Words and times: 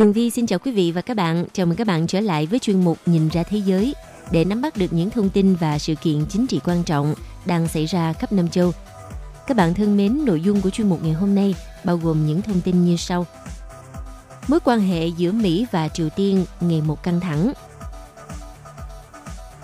Tường 0.00 0.12
Vi 0.12 0.30
xin 0.30 0.46
chào 0.46 0.58
quý 0.58 0.72
vị 0.72 0.92
và 0.92 1.00
các 1.00 1.16
bạn. 1.16 1.44
Chào 1.52 1.66
mừng 1.66 1.76
các 1.76 1.86
bạn 1.86 2.06
trở 2.06 2.20
lại 2.20 2.46
với 2.46 2.58
chuyên 2.58 2.84
mục 2.84 2.98
Nhìn 3.06 3.28
ra 3.28 3.42
thế 3.42 3.58
giới 3.58 3.94
để 4.30 4.44
nắm 4.44 4.60
bắt 4.60 4.76
được 4.76 4.92
những 4.92 5.10
thông 5.10 5.30
tin 5.30 5.54
và 5.54 5.78
sự 5.78 5.94
kiện 5.94 6.26
chính 6.28 6.46
trị 6.46 6.60
quan 6.64 6.82
trọng 6.82 7.14
đang 7.46 7.68
xảy 7.68 7.86
ra 7.86 8.12
khắp 8.12 8.32
Nam 8.32 8.48
châu. 8.48 8.72
Các 9.46 9.56
bạn 9.56 9.74
thân 9.74 9.96
mến, 9.96 10.24
nội 10.24 10.40
dung 10.40 10.60
của 10.60 10.70
chuyên 10.70 10.88
mục 10.88 11.02
ngày 11.02 11.12
hôm 11.12 11.34
nay 11.34 11.54
bao 11.84 11.96
gồm 11.96 12.26
những 12.26 12.42
thông 12.42 12.60
tin 12.60 12.84
như 12.84 12.96
sau. 12.96 13.26
Mối 14.48 14.60
quan 14.64 14.80
hệ 14.80 15.06
giữa 15.06 15.32
Mỹ 15.32 15.66
và 15.70 15.88
Triều 15.88 16.08
Tiên 16.08 16.44
ngày 16.60 16.82
một 16.82 17.02
căng 17.02 17.20
thẳng. 17.20 17.52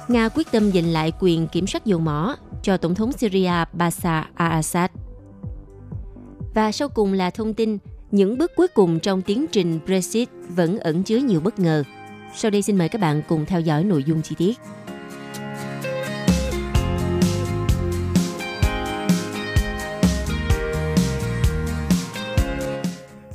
Nga 0.09 0.29
quyết 0.29 0.47
tâm 0.53 0.73
giành 0.73 0.93
lại 0.93 1.13
quyền 1.21 1.47
kiểm 1.47 1.67
soát 1.67 1.87
dầu 1.87 1.99
mỏ 1.99 2.37
cho 2.63 2.77
Tổng 2.77 2.95
thống 2.95 3.13
Syria 3.13 3.65
Bashar 3.73 4.25
al-Assad. 4.37 4.89
Và 6.55 6.73
sau 6.73 6.89
cùng 6.89 7.13
là 7.13 7.31
thông 7.31 7.55
tin 7.55 7.79
những 8.17 8.39
bước 8.39 8.55
cuối 8.55 8.69
cùng 8.69 9.01
trong 9.01 9.23
tiến 9.23 9.47
trình 9.53 9.79
Brexit 9.87 10.29
vẫn 10.49 10.79
ẩn 10.79 11.03
chứa 11.03 11.17
nhiều 11.17 11.41
bất 11.41 11.59
ngờ. 11.59 11.83
Sau 12.37 12.51
đây 12.51 12.63
xin 12.63 12.79
mời 12.79 12.89
các 12.89 13.01
bạn 13.01 13.23
cùng 13.29 13.47
theo 13.47 13.61
dõi 13.61 13.85
nội 13.85 14.05
dung 14.05 14.23
chi 14.23 14.35
tiết. 14.39 14.59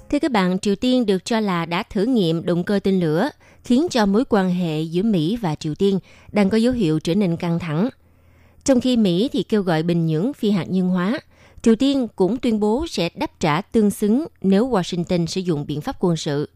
Thưa 0.09 0.19
các 0.19 0.31
bạn, 0.31 0.59
Triều 0.59 0.75
Tiên 0.75 1.05
được 1.05 1.25
cho 1.25 1.39
là 1.39 1.65
đã 1.65 1.83
thử 1.83 2.03
nghiệm 2.03 2.45
động 2.45 2.63
cơ 2.63 2.79
tên 2.83 2.99
lửa, 2.99 3.29
khiến 3.63 3.87
cho 3.91 4.05
mối 4.05 4.23
quan 4.29 4.53
hệ 4.53 4.81
giữa 4.81 5.03
Mỹ 5.03 5.37
và 5.41 5.55
Triều 5.55 5.75
Tiên 5.75 5.99
đang 6.31 6.49
có 6.49 6.57
dấu 6.57 6.73
hiệu 6.73 6.99
trở 6.99 7.15
nên 7.15 7.37
căng 7.37 7.59
thẳng. 7.59 7.89
Trong 8.63 8.81
khi 8.81 8.97
Mỹ 8.97 9.29
thì 9.33 9.43
kêu 9.43 9.61
gọi 9.61 9.83
Bình 9.83 10.05
Nhưỡng 10.05 10.33
phi 10.33 10.51
hạt 10.51 10.65
nhân 10.69 10.89
hóa, 10.89 11.19
Triều 11.63 11.75
Tiên 11.75 12.07
cũng 12.15 12.37
tuyên 12.37 12.59
bố 12.59 12.85
sẽ 12.89 13.09
đáp 13.15 13.39
trả 13.39 13.61
tương 13.61 13.91
xứng 13.91 14.25
nếu 14.41 14.69
Washington 14.69 15.25
sử 15.25 15.41
dụng 15.41 15.65
biện 15.67 15.81
pháp 15.81 15.95
quân 15.99 16.17
sự. 16.17 16.49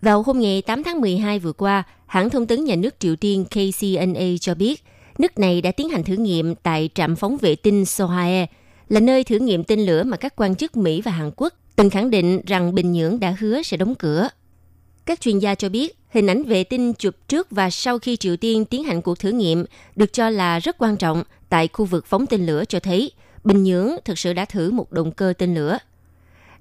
Vào 0.00 0.22
hôm 0.22 0.40
ngày 0.40 0.62
8 0.62 0.82
tháng 0.82 1.00
12 1.00 1.38
vừa 1.38 1.52
qua, 1.52 1.82
hãng 2.06 2.30
thông 2.30 2.46
tấn 2.46 2.64
nhà 2.64 2.76
nước 2.76 2.94
Triều 2.98 3.16
Tiên 3.16 3.44
KCNA 3.44 4.24
cho 4.40 4.54
biết 4.54 4.82
nước 5.18 5.38
này 5.38 5.62
đã 5.62 5.72
tiến 5.72 5.88
hành 5.88 6.04
thử 6.04 6.14
nghiệm 6.14 6.54
tại 6.54 6.90
trạm 6.94 7.16
phóng 7.16 7.36
vệ 7.40 7.56
tinh 7.56 7.84
Sohae, 7.84 8.46
là 8.88 9.00
nơi 9.00 9.24
thử 9.24 9.38
nghiệm 9.38 9.64
tên 9.64 9.80
lửa 9.80 10.02
mà 10.02 10.16
các 10.16 10.36
quan 10.36 10.54
chức 10.54 10.76
Mỹ 10.76 11.00
và 11.00 11.10
Hàn 11.10 11.30
Quốc 11.36 11.54
từng 11.76 11.90
khẳng 11.90 12.10
định 12.10 12.40
rằng 12.46 12.74
Bình 12.74 12.92
Nhưỡng 12.92 13.20
đã 13.20 13.36
hứa 13.40 13.62
sẽ 13.62 13.76
đóng 13.76 13.94
cửa. 13.94 14.28
Các 15.06 15.20
chuyên 15.20 15.38
gia 15.38 15.54
cho 15.54 15.68
biết, 15.68 15.98
hình 16.08 16.26
ảnh 16.26 16.42
vệ 16.42 16.64
tinh 16.64 16.92
chụp 16.94 17.14
trước 17.28 17.50
và 17.50 17.70
sau 17.70 17.98
khi 17.98 18.16
Triều 18.16 18.36
Tiên 18.36 18.64
tiến 18.64 18.84
hành 18.84 19.02
cuộc 19.02 19.18
thử 19.18 19.30
nghiệm 19.30 19.64
được 19.96 20.12
cho 20.12 20.30
là 20.30 20.58
rất 20.58 20.76
quan 20.78 20.96
trọng 20.96 21.22
tại 21.48 21.68
khu 21.72 21.84
vực 21.84 22.06
phóng 22.06 22.26
tên 22.26 22.46
lửa 22.46 22.64
cho 22.68 22.80
thấy– 22.80 23.10
Bình 23.44 23.62
Nhưỡng 23.62 23.90
thực 24.04 24.18
sự 24.18 24.32
đã 24.32 24.44
thử 24.44 24.70
một 24.70 24.92
động 24.92 25.12
cơ 25.12 25.32
tên 25.38 25.54
lửa. 25.54 25.78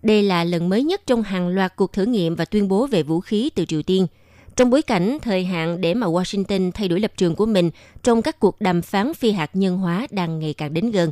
Đây 0.01 0.23
là 0.23 0.43
lần 0.43 0.69
mới 0.69 0.83
nhất 0.83 1.01
trong 1.05 1.23
hàng 1.23 1.47
loạt 1.47 1.75
cuộc 1.75 1.93
thử 1.93 2.05
nghiệm 2.05 2.35
và 2.35 2.45
tuyên 2.45 2.67
bố 2.67 2.87
về 2.87 3.03
vũ 3.03 3.19
khí 3.19 3.49
từ 3.55 3.65
Triều 3.65 3.81
Tiên, 3.81 4.07
trong 4.55 4.69
bối 4.69 4.81
cảnh 4.81 5.17
thời 5.21 5.45
hạn 5.45 5.81
để 5.81 5.93
mà 5.93 6.07
Washington 6.07 6.71
thay 6.71 6.87
đổi 6.87 6.99
lập 6.99 7.11
trường 7.17 7.35
của 7.35 7.45
mình 7.45 7.69
trong 8.03 8.21
các 8.21 8.39
cuộc 8.39 8.61
đàm 8.61 8.81
phán 8.81 9.13
phi 9.13 9.31
hạt 9.31 9.49
nhân 9.53 9.77
hóa 9.77 10.07
đang 10.11 10.39
ngày 10.39 10.53
càng 10.53 10.73
đến 10.73 10.91
gần. 10.91 11.11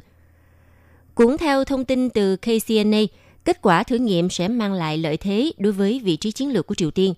Cũng 1.15 1.37
theo 1.37 1.65
thông 1.65 1.85
tin 1.85 2.09
từ 2.09 2.37
KCNA, 2.37 3.01
kết 3.45 3.61
quả 3.61 3.83
thử 3.83 3.95
nghiệm 3.95 4.29
sẽ 4.29 4.47
mang 4.47 4.73
lại 4.73 4.97
lợi 4.97 5.17
thế 5.17 5.51
đối 5.57 5.73
với 5.73 6.01
vị 6.03 6.15
trí 6.15 6.31
chiến 6.31 6.53
lược 6.53 6.67
của 6.67 6.75
Triều 6.75 6.91
Tiên. 6.91 7.13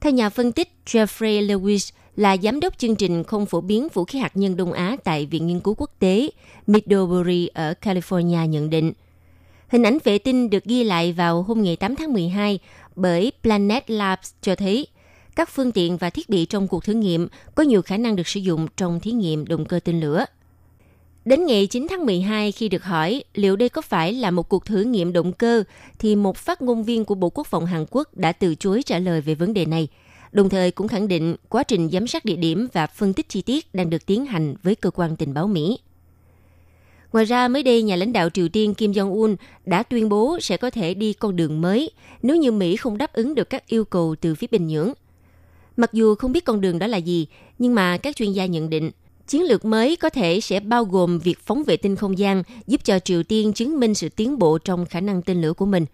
Theo 0.00 0.12
nhà 0.12 0.28
phân 0.30 0.52
tích 0.52 0.68
Jeffrey 0.86 1.46
Lewis, 1.46 1.92
là 2.16 2.36
giám 2.36 2.60
đốc 2.60 2.78
chương 2.78 2.96
trình 2.96 3.24
không 3.24 3.46
phổ 3.46 3.60
biến 3.60 3.88
vũ 3.92 4.04
khí 4.04 4.18
hạt 4.18 4.36
nhân 4.36 4.56
Đông 4.56 4.72
Á 4.72 4.96
tại 5.04 5.26
Viện 5.26 5.46
Nghiên 5.46 5.60
cứu 5.60 5.74
Quốc 5.78 5.90
tế 5.98 6.30
Middlebury 6.66 7.46
ở 7.46 7.74
California 7.82 8.46
nhận 8.46 8.70
định. 8.70 8.92
Hình 9.68 9.82
ảnh 9.82 9.98
vệ 10.04 10.18
tinh 10.18 10.50
được 10.50 10.64
ghi 10.64 10.84
lại 10.84 11.12
vào 11.12 11.42
hôm 11.42 11.62
ngày 11.62 11.76
8 11.76 11.96
tháng 11.96 12.12
12 12.12 12.58
bởi 12.96 13.32
Planet 13.42 13.90
Labs 13.90 14.32
cho 14.42 14.54
thấy, 14.54 14.86
các 15.36 15.48
phương 15.48 15.72
tiện 15.72 15.96
và 15.96 16.10
thiết 16.10 16.28
bị 16.28 16.44
trong 16.44 16.68
cuộc 16.68 16.84
thử 16.84 16.92
nghiệm 16.92 17.28
có 17.54 17.62
nhiều 17.62 17.82
khả 17.82 17.96
năng 17.96 18.16
được 18.16 18.28
sử 18.28 18.40
dụng 18.40 18.66
trong 18.76 19.00
thí 19.00 19.12
nghiệm 19.12 19.46
động 19.46 19.64
cơ 19.64 19.80
tên 19.84 20.00
lửa. 20.00 20.24
Đến 21.24 21.46
ngày 21.46 21.66
9 21.66 21.86
tháng 21.90 22.06
12 22.06 22.52
khi 22.52 22.68
được 22.68 22.84
hỏi 22.84 23.24
liệu 23.34 23.56
đây 23.56 23.68
có 23.68 23.82
phải 23.82 24.12
là 24.12 24.30
một 24.30 24.48
cuộc 24.48 24.64
thử 24.64 24.82
nghiệm 24.82 25.12
động 25.12 25.32
cơ, 25.32 25.64
thì 25.98 26.16
một 26.16 26.36
phát 26.36 26.62
ngôn 26.62 26.84
viên 26.84 27.04
của 27.04 27.14
Bộ 27.14 27.30
Quốc 27.30 27.46
phòng 27.46 27.66
Hàn 27.66 27.84
Quốc 27.90 28.16
đã 28.16 28.32
từ 28.32 28.54
chối 28.54 28.82
trả 28.82 28.98
lời 28.98 29.20
về 29.20 29.34
vấn 29.34 29.54
đề 29.54 29.66
này– 29.66 29.88
đồng 30.34 30.48
thời 30.48 30.70
cũng 30.70 30.88
khẳng 30.88 31.08
định 31.08 31.36
quá 31.48 31.62
trình 31.62 31.88
giám 31.92 32.06
sát 32.06 32.24
địa 32.24 32.36
điểm 32.36 32.68
và 32.72 32.86
phân 32.86 33.12
tích 33.12 33.28
chi 33.28 33.42
tiết 33.42 33.74
đang 33.74 33.90
được 33.90 34.06
tiến 34.06 34.26
hành 34.26 34.54
với 34.62 34.74
cơ 34.74 34.90
quan 34.90 35.16
tình 35.16 35.34
báo 35.34 35.46
Mỹ. 35.46 35.78
Ngoài 37.12 37.24
ra, 37.24 37.48
mới 37.48 37.62
đây, 37.62 37.82
nhà 37.82 37.96
lãnh 37.96 38.12
đạo 38.12 38.30
Triều 38.30 38.48
Tiên 38.48 38.74
Kim 38.74 38.92
Jong-un 38.92 39.36
đã 39.66 39.82
tuyên 39.82 40.08
bố 40.08 40.38
sẽ 40.40 40.56
có 40.56 40.70
thể 40.70 40.94
đi 40.94 41.12
con 41.12 41.36
đường 41.36 41.60
mới 41.60 41.90
nếu 42.22 42.36
như 42.36 42.52
Mỹ 42.52 42.76
không 42.76 42.98
đáp 42.98 43.12
ứng 43.12 43.34
được 43.34 43.50
các 43.50 43.66
yêu 43.66 43.84
cầu 43.84 44.14
từ 44.20 44.34
phía 44.34 44.46
Bình 44.50 44.66
Nhưỡng. 44.66 44.92
Mặc 45.76 45.92
dù 45.92 46.14
không 46.14 46.32
biết 46.32 46.44
con 46.44 46.60
đường 46.60 46.78
đó 46.78 46.86
là 46.86 46.96
gì, 46.96 47.26
nhưng 47.58 47.74
mà 47.74 47.96
các 47.96 48.16
chuyên 48.16 48.32
gia 48.32 48.46
nhận 48.46 48.70
định 48.70 48.90
chiến 49.26 49.42
lược 49.42 49.64
mới 49.64 49.96
có 49.96 50.10
thể 50.10 50.40
sẽ 50.40 50.60
bao 50.60 50.84
gồm 50.84 51.18
việc 51.18 51.38
phóng 51.38 51.64
vệ 51.64 51.76
tinh 51.76 51.96
không 51.96 52.18
gian 52.18 52.42
giúp 52.66 52.84
cho 52.84 52.98
Triều 52.98 53.22
Tiên 53.22 53.52
chứng 53.52 53.80
minh 53.80 53.94
sự 53.94 54.08
tiến 54.08 54.38
bộ 54.38 54.58
trong 54.58 54.86
khả 54.86 55.00
năng 55.00 55.22
tên 55.22 55.42
lửa 55.42 55.52
của 55.52 55.66
mình. 55.66 55.86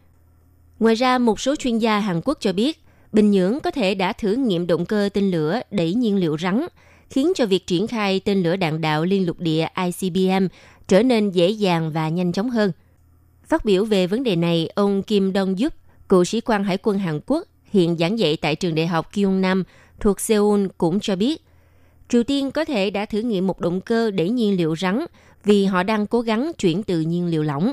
Ngoài 0.79 0.95
ra, 0.95 1.19
một 1.19 1.41
số 1.41 1.57
chuyên 1.57 1.79
gia 1.79 1.99
Hàn 1.99 2.21
Quốc 2.25 2.39
cho 2.41 2.53
biết 2.53 2.83
Bình 3.13 3.31
Nhưỡng 3.31 3.61
có 3.61 3.71
thể 3.71 3.95
đã 3.95 4.13
thử 4.13 4.33
nghiệm 4.33 4.67
động 4.67 4.87
cơ 4.87 5.09
tên 5.15 5.31
lửa 5.31 5.61
đẩy 5.71 5.95
nhiên 5.95 6.17
liệu 6.17 6.39
rắn, 6.39 6.67
khiến 7.11 7.33
cho 7.35 7.47
việc 7.47 7.67
triển 7.67 7.87
khai 7.87 8.21
tên 8.25 8.43
lửa 8.43 8.57
đạn 8.57 8.81
đạo 8.81 9.05
liên 9.05 9.27
lục 9.27 9.39
địa 9.39 9.67
ICBM 9.85 10.47
trở 10.89 11.03
nên 11.03 11.31
dễ 11.31 11.49
dàng 11.49 11.91
và 11.93 12.09
nhanh 12.09 12.33
chóng 12.33 12.51
hơn. 12.51 12.73
Phát 13.45 13.65
biểu 13.65 13.85
về 13.85 14.07
vấn 14.07 14.23
đề 14.23 14.37
này, 14.37 14.71
ông 14.75 15.03
Kim 15.03 15.33
Dong-yup, 15.33 15.71
cựu 16.09 16.25
sĩ 16.25 16.41
quan 16.41 16.65
hải 16.65 16.79
quân 16.83 16.99
Hàn 16.99 17.21
Quốc, 17.27 17.47
hiện 17.65 17.97
giảng 17.99 18.19
dạy 18.19 18.37
tại 18.37 18.57
trường 18.57 18.75
đại 18.75 18.87
học 18.87 19.13
Kyungnam 19.13 19.65
thuộc 20.01 20.21
Seoul 20.21 20.67
cũng 20.79 21.01
cho 21.01 21.17
biết, 21.17 21.43
Triều 22.09 22.23
Tiên 22.23 22.51
có 22.51 22.65
thể 22.65 22.91
đã 22.91 23.07
thử 23.07 23.21
nghiệm 23.21 23.47
một 23.47 23.61
động 23.61 23.81
cơ 23.81 24.11
đẩy 24.11 24.31
nhiên 24.31 24.57
liệu 24.57 24.77
rắn 24.77 25.05
vì 25.45 25.65
họ 25.65 25.83
đang 25.83 26.07
cố 26.07 26.21
gắng 26.21 26.53
chuyển 26.59 26.83
từ 26.83 27.01
nhiên 27.01 27.27
liệu 27.27 27.43
lỏng. 27.43 27.73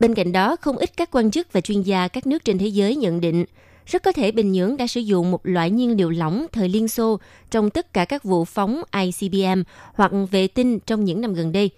Bên 0.00 0.14
cạnh 0.14 0.32
đó, 0.32 0.56
không 0.56 0.76
ít 0.76 0.96
các 0.96 1.10
quan 1.12 1.30
chức 1.30 1.52
và 1.52 1.60
chuyên 1.60 1.82
gia 1.82 2.08
các 2.08 2.26
nước 2.26 2.44
trên 2.44 2.58
thế 2.58 2.66
giới 2.66 2.96
nhận 2.96 3.20
định 3.20 3.44
rất 3.86 4.02
có 4.02 4.12
thể 4.12 4.30
Bình 4.30 4.52
Nhưỡng 4.52 4.76
đã 4.76 4.86
sử 4.86 5.00
dụng 5.00 5.30
một 5.30 5.46
loại 5.46 5.70
nhiên 5.70 5.96
liệu 5.96 6.10
lỏng 6.10 6.46
thời 6.52 6.68
Liên 6.68 6.88
Xô 6.88 7.18
trong 7.50 7.70
tất 7.70 7.92
cả 7.92 8.04
các 8.04 8.24
vụ 8.24 8.44
phóng 8.44 8.82
ICBM 8.92 9.62
hoặc 9.94 10.12
vệ 10.30 10.48
tinh 10.48 10.78
trong 10.80 11.04
những 11.04 11.20
năm 11.20 11.34
gần 11.34 11.52
đây, 11.52 11.70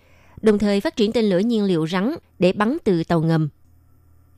đồng 0.42 0.58
thời 0.58 0.80
phát 0.80 0.96
triển 0.96 1.12
tên 1.12 1.24
lửa 1.24 1.38
nhiên 1.38 1.64
liệu 1.64 1.86
rắn 1.86 2.14
để 2.38 2.52
bắn 2.52 2.76
từ 2.84 3.04
tàu 3.04 3.20
ngầm. 3.20 3.48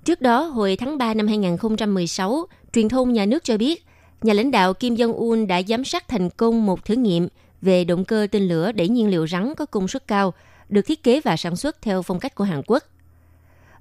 Trước 0.04 0.20
đó, 0.20 0.42
hồi 0.42 0.76
tháng 0.76 0.98
3 0.98 1.14
năm 1.14 1.26
2016, 1.26 2.46
truyền 2.72 2.88
thông 2.88 3.12
nhà 3.12 3.26
nước 3.26 3.44
cho 3.44 3.56
biết, 3.56 3.84
nhà 4.22 4.32
lãnh 4.32 4.50
đạo 4.50 4.74
Kim 4.74 4.94
Jong-un 4.94 5.46
đã 5.46 5.62
giám 5.68 5.84
sát 5.84 6.08
thành 6.08 6.30
công 6.30 6.66
một 6.66 6.84
thử 6.84 6.94
nghiệm 6.94 7.28
về 7.62 7.84
động 7.84 8.04
cơ 8.04 8.26
tên 8.30 8.48
lửa 8.48 8.72
đẩy 8.72 8.88
nhiên 8.88 9.10
liệu 9.10 9.26
rắn 9.26 9.54
có 9.56 9.66
công 9.66 9.88
suất 9.88 10.06
cao, 10.06 10.34
được 10.68 10.82
thiết 10.82 11.02
kế 11.02 11.20
và 11.20 11.36
sản 11.36 11.56
xuất 11.56 11.82
theo 11.82 12.02
phong 12.02 12.20
cách 12.20 12.34
của 12.34 12.44
Hàn 12.44 12.62
Quốc. 12.66 12.84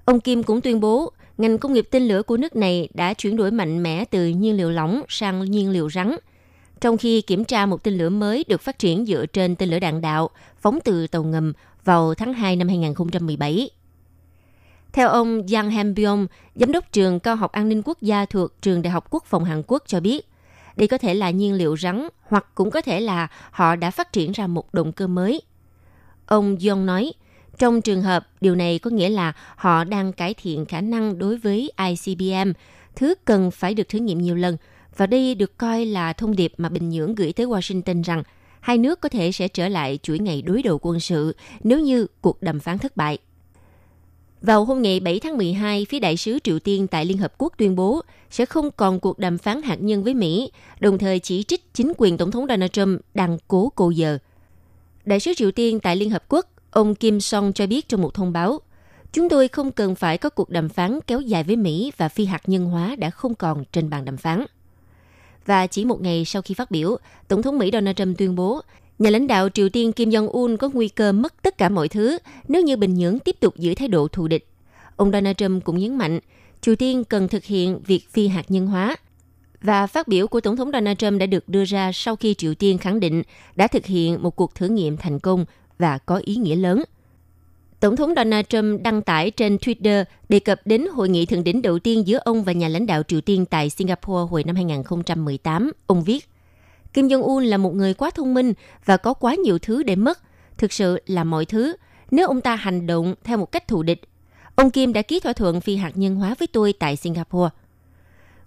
Ông 0.04 0.20
Kim 0.20 0.42
cũng 0.42 0.60
tuyên 0.60 0.80
bố 0.80 1.12
ngành 1.40 1.58
công 1.58 1.72
nghiệp 1.72 1.88
tên 1.90 2.08
lửa 2.08 2.22
của 2.22 2.36
nước 2.36 2.56
này 2.56 2.88
đã 2.94 3.14
chuyển 3.14 3.36
đổi 3.36 3.50
mạnh 3.50 3.82
mẽ 3.82 4.04
từ 4.04 4.28
nhiên 4.28 4.56
liệu 4.56 4.70
lỏng 4.70 5.02
sang 5.08 5.44
nhiên 5.44 5.70
liệu 5.70 5.90
rắn, 5.90 6.16
trong 6.80 6.96
khi 6.96 7.22
kiểm 7.22 7.44
tra 7.44 7.66
một 7.66 7.82
tên 7.82 7.94
lửa 7.94 8.08
mới 8.08 8.44
được 8.48 8.60
phát 8.60 8.78
triển 8.78 9.06
dựa 9.06 9.26
trên 9.26 9.56
tên 9.56 9.70
lửa 9.70 9.78
đạn 9.78 10.00
đạo 10.00 10.30
phóng 10.60 10.78
từ 10.84 11.06
tàu 11.06 11.22
ngầm 11.22 11.52
vào 11.84 12.14
tháng 12.14 12.32
2 12.32 12.56
năm 12.56 12.68
2017. 12.68 13.70
Theo 14.92 15.08
ông 15.08 15.42
Yang 15.52 15.70
Hambyong, 15.70 16.26
giám 16.54 16.72
đốc 16.72 16.92
trường 16.92 17.20
cao 17.20 17.36
học 17.36 17.52
an 17.52 17.68
ninh 17.68 17.82
quốc 17.84 18.02
gia 18.02 18.24
thuộc 18.24 18.62
trường 18.62 18.82
Đại 18.82 18.90
học 18.90 19.06
Quốc 19.10 19.24
phòng 19.26 19.44
Hàn 19.44 19.62
Quốc 19.66 19.82
cho 19.86 20.00
biết, 20.00 20.28
đây 20.76 20.88
có 20.88 20.98
thể 20.98 21.14
là 21.14 21.30
nhiên 21.30 21.54
liệu 21.54 21.76
rắn 21.76 22.08
hoặc 22.22 22.46
cũng 22.54 22.70
có 22.70 22.80
thể 22.80 23.00
là 23.00 23.28
họ 23.50 23.76
đã 23.76 23.90
phát 23.90 24.12
triển 24.12 24.32
ra 24.32 24.46
một 24.46 24.74
động 24.74 24.92
cơ 24.92 25.06
mới. 25.06 25.42
Ông 26.26 26.56
Yong 26.68 26.86
nói, 26.86 27.12
trong 27.60 27.82
trường 27.82 28.02
hợp 28.02 28.28
điều 28.40 28.54
này 28.54 28.78
có 28.78 28.90
nghĩa 28.90 29.08
là 29.08 29.32
họ 29.56 29.84
đang 29.84 30.12
cải 30.12 30.34
thiện 30.34 30.66
khả 30.66 30.80
năng 30.80 31.18
đối 31.18 31.36
với 31.36 31.72
ICBM, 31.88 32.50
thứ 32.96 33.14
cần 33.24 33.50
phải 33.50 33.74
được 33.74 33.88
thử 33.88 33.98
nghiệm 33.98 34.22
nhiều 34.22 34.34
lần. 34.34 34.56
Và 34.96 35.06
đây 35.06 35.34
được 35.34 35.58
coi 35.58 35.86
là 35.86 36.12
thông 36.12 36.36
điệp 36.36 36.52
mà 36.56 36.68
Bình 36.68 36.88
Nhưỡng 36.88 37.14
gửi 37.14 37.32
tới 37.32 37.46
Washington 37.46 38.02
rằng 38.02 38.22
hai 38.60 38.78
nước 38.78 39.00
có 39.00 39.08
thể 39.08 39.32
sẽ 39.32 39.48
trở 39.48 39.68
lại 39.68 39.98
chuỗi 40.02 40.18
ngày 40.18 40.42
đối 40.42 40.62
đầu 40.62 40.78
quân 40.82 41.00
sự 41.00 41.36
nếu 41.62 41.80
như 41.80 42.06
cuộc 42.20 42.42
đàm 42.42 42.60
phán 42.60 42.78
thất 42.78 42.96
bại. 42.96 43.18
Vào 44.42 44.64
hôm 44.64 44.82
ngày 44.82 45.00
7 45.00 45.20
tháng 45.20 45.36
12, 45.36 45.86
phía 45.88 45.98
đại 45.98 46.16
sứ 46.16 46.38
Triều 46.38 46.58
Tiên 46.58 46.86
tại 46.86 47.04
Liên 47.04 47.18
Hợp 47.18 47.32
Quốc 47.38 47.52
tuyên 47.58 47.76
bố 47.76 48.00
sẽ 48.30 48.46
không 48.46 48.70
còn 48.70 49.00
cuộc 49.00 49.18
đàm 49.18 49.38
phán 49.38 49.62
hạt 49.62 49.76
nhân 49.80 50.04
với 50.04 50.14
Mỹ, 50.14 50.52
đồng 50.80 50.98
thời 50.98 51.18
chỉ 51.18 51.42
trích 51.42 51.74
chính 51.74 51.92
quyền 51.96 52.18
Tổng 52.18 52.30
thống 52.30 52.46
Donald 52.48 52.70
Trump 52.72 53.00
đang 53.14 53.38
cố 53.48 53.72
cô 53.74 53.90
giờ. 53.90 54.18
Đại 55.04 55.20
sứ 55.20 55.34
Triều 55.34 55.50
Tiên 55.50 55.80
tại 55.80 55.96
Liên 55.96 56.10
Hợp 56.10 56.24
Quốc, 56.28 56.46
ông 56.70 56.94
Kim 56.94 57.20
Song 57.20 57.52
cho 57.52 57.66
biết 57.66 57.88
trong 57.88 58.02
một 58.02 58.14
thông 58.14 58.32
báo, 58.32 58.60
Chúng 59.12 59.28
tôi 59.28 59.48
không 59.48 59.72
cần 59.72 59.94
phải 59.94 60.18
có 60.18 60.30
cuộc 60.30 60.50
đàm 60.50 60.68
phán 60.68 60.98
kéo 61.06 61.20
dài 61.20 61.44
với 61.44 61.56
Mỹ 61.56 61.92
và 61.96 62.08
phi 62.08 62.24
hạt 62.24 62.42
nhân 62.46 62.64
hóa 62.64 62.96
đã 62.96 63.10
không 63.10 63.34
còn 63.34 63.64
trên 63.72 63.90
bàn 63.90 64.04
đàm 64.04 64.16
phán. 64.16 64.44
Và 65.46 65.66
chỉ 65.66 65.84
một 65.84 66.02
ngày 66.02 66.24
sau 66.24 66.42
khi 66.42 66.54
phát 66.54 66.70
biểu, 66.70 66.96
Tổng 67.28 67.42
thống 67.42 67.58
Mỹ 67.58 67.70
Donald 67.72 67.96
Trump 67.96 68.18
tuyên 68.18 68.34
bố 68.34 68.60
nhà 68.98 69.10
lãnh 69.10 69.26
đạo 69.26 69.48
Triều 69.48 69.68
Tiên 69.68 69.92
Kim 69.92 70.10
Jong-un 70.10 70.56
có 70.56 70.70
nguy 70.72 70.88
cơ 70.88 71.12
mất 71.12 71.42
tất 71.42 71.58
cả 71.58 71.68
mọi 71.68 71.88
thứ 71.88 72.18
nếu 72.48 72.62
như 72.62 72.76
Bình 72.76 72.94
Nhưỡng 72.94 73.18
tiếp 73.18 73.36
tục 73.40 73.56
giữ 73.56 73.74
thái 73.74 73.88
độ 73.88 74.08
thù 74.08 74.28
địch. 74.28 74.46
Ông 74.96 75.10
Donald 75.12 75.36
Trump 75.36 75.64
cũng 75.64 75.78
nhấn 75.78 75.98
mạnh, 75.98 76.20
Triều 76.60 76.76
Tiên 76.76 77.04
cần 77.04 77.28
thực 77.28 77.44
hiện 77.44 77.80
việc 77.86 78.08
phi 78.10 78.28
hạt 78.28 78.44
nhân 78.48 78.66
hóa. 78.66 78.96
Và 79.62 79.86
phát 79.86 80.08
biểu 80.08 80.26
của 80.26 80.40
Tổng 80.40 80.56
thống 80.56 80.70
Donald 80.72 80.98
Trump 80.98 81.20
đã 81.20 81.26
được 81.26 81.48
đưa 81.48 81.64
ra 81.64 81.92
sau 81.92 82.16
khi 82.16 82.34
Triều 82.34 82.54
Tiên 82.54 82.78
khẳng 82.78 83.00
định 83.00 83.22
đã 83.56 83.66
thực 83.66 83.86
hiện 83.86 84.22
một 84.22 84.36
cuộc 84.36 84.54
thử 84.54 84.68
nghiệm 84.68 84.96
thành 84.96 85.18
công 85.18 85.44
và 85.80 85.98
có 85.98 86.20
ý 86.24 86.36
nghĩa 86.36 86.56
lớn– 86.56 86.82
Tổng 87.80 87.96
thống 87.96 88.12
Donald 88.16 88.46
Trump 88.48 88.82
đăng 88.82 89.02
tải 89.02 89.30
trên 89.30 89.56
Twitter 89.56 90.04
đề 90.28 90.38
cập 90.38 90.60
đến 90.64 90.86
hội 90.92 91.08
nghị 91.08 91.26
thượng 91.26 91.44
đỉnh 91.44 91.62
đầu 91.62 91.78
tiên 91.78 92.06
giữa 92.06 92.18
ông 92.24 92.42
và 92.42 92.52
nhà 92.52 92.68
lãnh 92.68 92.86
đạo 92.86 93.02
Triều 93.02 93.20
Tiên 93.20 93.46
tại 93.46 93.70
Singapore 93.70 94.30
hồi 94.30 94.44
năm 94.44 94.56
2018. 94.56 95.72
Ông 95.86 96.04
viết, 96.04 96.28
Kim 96.92 97.08
Jong-un 97.08 97.40
là 97.40 97.56
một 97.56 97.74
người 97.74 97.94
quá 97.94 98.10
thông 98.10 98.34
minh 98.34 98.52
và 98.84 98.96
có 98.96 99.14
quá 99.14 99.34
nhiều 99.34 99.58
thứ 99.58 99.82
để 99.82 99.96
mất. 99.96 100.18
Thực 100.58 100.72
sự 100.72 101.02
là 101.06 101.24
mọi 101.24 101.44
thứ. 101.44 101.76
Nếu 102.10 102.26
ông 102.26 102.40
ta 102.40 102.54
hành 102.54 102.86
động 102.86 103.14
theo 103.24 103.38
một 103.38 103.52
cách 103.52 103.68
thù 103.68 103.82
địch, 103.82 104.00
ông 104.54 104.70
Kim 104.70 104.92
đã 104.92 105.02
ký 105.02 105.20
thỏa 105.20 105.32
thuận 105.32 105.60
phi 105.60 105.76
hạt 105.76 105.92
nhân 105.94 106.16
hóa 106.16 106.34
với 106.38 106.48
tôi 106.52 106.72
tại 106.72 106.96
Singapore. 106.96 107.50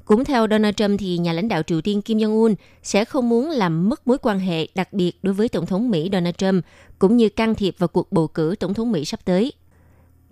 Cũng 0.05 0.23
theo 0.23 0.47
Donald 0.51 0.75
Trump 0.75 0.99
thì 0.99 1.17
nhà 1.17 1.33
lãnh 1.33 1.47
đạo 1.47 1.63
Triều 1.63 1.81
Tiên 1.81 2.01
Kim 2.01 2.17
Jong-un 2.17 2.55
sẽ 2.83 3.05
không 3.05 3.29
muốn 3.29 3.49
làm 3.49 3.89
mất 3.89 4.07
mối 4.07 4.17
quan 4.17 4.39
hệ 4.39 4.67
đặc 4.75 4.93
biệt 4.93 5.11
đối 5.23 5.33
với 5.33 5.49
Tổng 5.49 5.65
thống 5.65 5.89
Mỹ 5.89 6.09
Donald 6.11 6.35
Trump, 6.35 6.65
cũng 6.99 7.17
như 7.17 7.29
can 7.29 7.55
thiệp 7.55 7.75
vào 7.77 7.87
cuộc 7.87 8.11
bầu 8.11 8.27
cử 8.27 8.55
Tổng 8.59 8.73
thống 8.73 8.91
Mỹ 8.91 9.05
sắp 9.05 9.19
tới. 9.25 9.53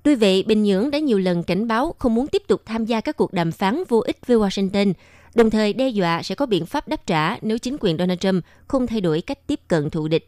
Tuy 0.03 0.15
vậy, 0.15 0.43
Bình 0.47 0.63
Nhưỡng 0.63 0.91
đã 0.91 0.99
nhiều 0.99 1.19
lần 1.19 1.43
cảnh 1.43 1.67
báo 1.67 1.95
không 1.99 2.15
muốn 2.15 2.27
tiếp 2.27 2.43
tục 2.47 2.61
tham 2.65 2.85
gia 2.85 3.01
các 3.01 3.17
cuộc 3.17 3.33
đàm 3.33 3.51
phán 3.51 3.83
vô 3.89 3.99
ích 3.99 4.17
với 4.27 4.37
Washington, 4.37 4.93
đồng 5.35 5.49
thời 5.49 5.73
đe 5.73 5.89
dọa 5.89 6.23
sẽ 6.23 6.35
có 6.35 6.45
biện 6.45 6.65
pháp 6.65 6.87
đáp 6.87 7.07
trả 7.07 7.37
nếu 7.41 7.57
chính 7.57 7.77
quyền 7.79 7.97
Donald 7.97 8.19
Trump 8.19 8.45
không 8.67 8.87
thay 8.87 9.01
đổi 9.01 9.21
cách 9.21 9.47
tiếp 9.47 9.59
cận 9.67 9.89
thù 9.89 10.07
địch. 10.07 10.27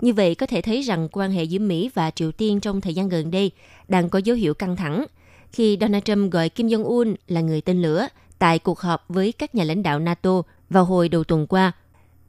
Như 0.00 0.12
vậy 0.12 0.34
có 0.34 0.46
thể 0.46 0.60
thấy 0.60 0.82
rằng 0.82 1.08
quan 1.12 1.30
hệ 1.30 1.44
giữa 1.44 1.58
Mỹ 1.58 1.90
và 1.94 2.10
Triều 2.10 2.32
Tiên 2.32 2.60
trong 2.60 2.80
thời 2.80 2.94
gian 2.94 3.08
gần 3.08 3.30
đây 3.30 3.50
đang 3.88 4.08
có 4.08 4.18
dấu 4.18 4.36
hiệu 4.36 4.54
căng 4.54 4.76
thẳng, 4.76 5.04
khi 5.52 5.78
Donald 5.80 6.04
Trump 6.04 6.32
gọi 6.32 6.48
Kim 6.48 6.66
Jong-un 6.66 7.14
là 7.28 7.40
người 7.40 7.60
tên 7.60 7.82
lửa– 7.82 8.08
tại 8.44 8.58
cuộc 8.58 8.80
họp 8.80 9.04
với 9.08 9.32
các 9.32 9.54
nhà 9.54 9.64
lãnh 9.64 9.82
đạo 9.82 9.98
NATO 9.98 10.42
vào 10.70 10.84
hồi 10.84 11.08
đầu 11.08 11.24
tuần 11.24 11.46
qua 11.46 11.72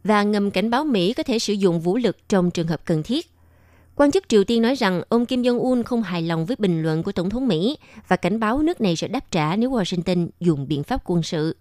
và 0.03 0.23
ngầm 0.23 0.51
cảnh 0.51 0.69
báo 0.69 0.83
Mỹ 0.83 1.13
có 1.13 1.23
thể 1.23 1.39
sử 1.39 1.53
dụng 1.53 1.79
vũ 1.79 1.97
lực 1.97 2.17
trong 2.29 2.51
trường 2.51 2.67
hợp 2.67 2.85
cần 2.85 3.03
thiết. 3.03 3.31
Quan 3.95 4.11
chức 4.11 4.29
Triều 4.29 4.43
Tiên 4.43 4.61
nói 4.61 4.75
rằng 4.75 5.01
ông 5.09 5.25
Kim 5.25 5.41
Jong-un 5.41 5.83
không 5.83 6.03
hài 6.03 6.21
lòng 6.21 6.45
với 6.45 6.55
bình 6.59 6.83
luận 6.83 7.03
của 7.03 7.11
Tổng 7.11 7.29
thống 7.29 7.47
Mỹ 7.47 7.77
và 8.07 8.15
cảnh 8.15 8.39
báo 8.39 8.61
nước 8.61 8.81
này 8.81 8.95
sẽ 8.95 9.07
đáp 9.07 9.31
trả 9.31 9.55
nếu 9.55 9.71
Washington 9.71 10.27
dùng 10.39 10.67
biện 10.67 10.83
pháp 10.83 11.01
quân 11.05 11.23
sự. 11.23 11.55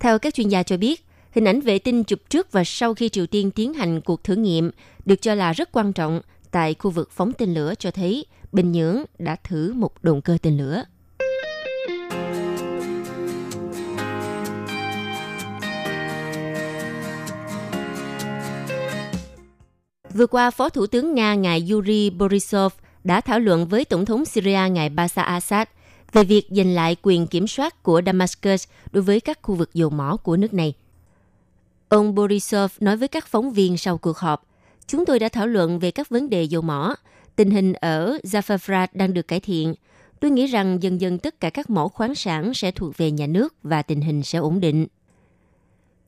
Theo 0.00 0.18
các 0.18 0.34
chuyên 0.34 0.48
gia 0.48 0.62
cho 0.62 0.76
biết, 0.76 1.06
hình 1.30 1.44
ảnh 1.44 1.60
vệ 1.60 1.78
tinh 1.78 2.04
chụp 2.04 2.18
trước 2.28 2.52
và 2.52 2.64
sau 2.64 2.94
khi 2.94 3.08
Triều 3.08 3.26
Tiên 3.26 3.50
tiến 3.50 3.74
hành 3.74 4.00
cuộc 4.00 4.24
thử 4.24 4.34
nghiệm 4.34 4.70
được 5.04 5.22
cho 5.22 5.34
là 5.34 5.52
rất 5.52 5.72
quan 5.72 5.92
trọng 5.92 6.20
tại 6.50 6.74
khu 6.78 6.90
vực 6.90 7.10
phóng 7.10 7.32
tên 7.32 7.54
lửa 7.54 7.74
cho 7.78 7.90
thấy 7.90 8.26
Bình 8.52 8.72
Nhưỡng 8.72 9.02
đã 9.18 9.36
thử 9.44 9.72
một 9.72 10.04
động 10.04 10.22
cơ 10.22 10.38
tên 10.42 10.56
lửa. 10.56 10.84
Vừa 20.16 20.26
qua, 20.26 20.50
Phó 20.50 20.68
Thủ 20.68 20.86
tướng 20.86 21.14
Nga 21.14 21.34
ngài 21.34 21.66
Yuri 21.70 22.10
Borisov 22.10 22.72
đã 23.04 23.20
thảo 23.20 23.38
luận 23.38 23.66
với 23.66 23.84
Tổng 23.84 24.04
thống 24.04 24.24
Syria 24.24 24.60
ngài 24.70 24.88
Bashar 24.88 25.26
Assad 25.26 25.68
về 26.12 26.24
việc 26.24 26.46
giành 26.50 26.74
lại 26.74 26.96
quyền 27.02 27.26
kiểm 27.26 27.46
soát 27.46 27.82
của 27.82 28.02
Damascus 28.06 28.68
đối 28.92 29.02
với 29.02 29.20
các 29.20 29.38
khu 29.42 29.54
vực 29.54 29.74
dầu 29.74 29.90
mỏ 29.90 30.16
của 30.16 30.36
nước 30.36 30.54
này. 30.54 30.74
Ông 31.88 32.14
Borisov 32.14 32.72
nói 32.80 32.96
với 32.96 33.08
các 33.08 33.26
phóng 33.26 33.52
viên 33.52 33.76
sau 33.76 33.98
cuộc 33.98 34.18
họp, 34.18 34.46
chúng 34.86 35.06
tôi 35.06 35.18
đã 35.18 35.28
thảo 35.28 35.46
luận 35.46 35.78
về 35.78 35.90
các 35.90 36.08
vấn 36.08 36.30
đề 36.30 36.42
dầu 36.42 36.62
mỏ. 36.62 36.94
Tình 37.36 37.50
hình 37.50 37.72
ở 37.72 38.18
Zafarfrat 38.22 38.88
đang 38.92 39.14
được 39.14 39.28
cải 39.28 39.40
thiện. 39.40 39.74
Tôi 40.20 40.30
nghĩ 40.30 40.46
rằng 40.46 40.82
dần 40.82 41.00
dần 41.00 41.18
tất 41.18 41.40
cả 41.40 41.50
các 41.50 41.70
mỏ 41.70 41.88
khoáng 41.88 42.14
sản 42.14 42.54
sẽ 42.54 42.70
thuộc 42.70 42.96
về 42.96 43.10
nhà 43.10 43.26
nước 43.26 43.54
và 43.62 43.82
tình 43.82 44.00
hình 44.00 44.22
sẽ 44.22 44.38
ổn 44.38 44.60
định. 44.60 44.86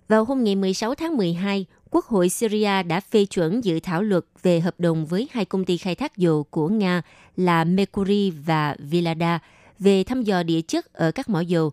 Vào 0.09 0.25
hôm 0.25 0.45
ngày 0.45 0.57
16 0.57 0.95
tháng 0.95 1.17
12, 1.17 1.67
Quốc 1.91 2.05
hội 2.05 2.29
Syria 2.29 2.83
đã 2.83 3.01
phê 3.01 3.25
chuẩn 3.25 3.65
dự 3.65 3.81
thảo 3.81 4.03
luật 4.03 4.25
về 4.43 4.61
hợp 4.61 4.75
đồng 4.79 5.07
với 5.07 5.29
hai 5.33 5.45
công 5.45 5.65
ty 5.65 5.77
khai 5.77 5.95
thác 5.95 6.17
dầu 6.17 6.45
của 6.51 6.69
Nga 6.69 7.03
là 7.37 7.65
Mercury 7.65 8.31
và 8.31 8.77
Vilada 8.79 9.39
về 9.79 10.05
thăm 10.05 10.23
dò 10.23 10.43
địa 10.43 10.61
chất 10.61 10.93
ở 10.93 11.11
các 11.11 11.29
mỏ 11.29 11.41
dầu. 11.41 11.73